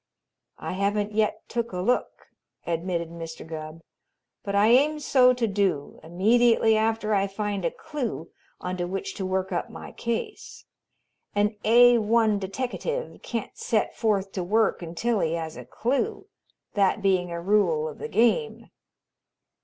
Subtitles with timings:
[0.57, 2.29] "I haven't yet took a look,"
[2.65, 3.45] admitted Mr.
[3.45, 3.81] Gubb,
[4.41, 9.27] "but I aim so to do immediately after I find a clue onto which to
[9.27, 10.65] work up my case.
[11.35, 16.25] An A 1 deteckative can't set forth to work until he has a clue,
[16.73, 18.71] that being a rule of the game."